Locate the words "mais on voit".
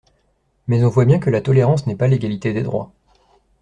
0.65-1.05